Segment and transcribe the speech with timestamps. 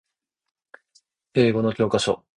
[1.35, 2.25] 英語の教科書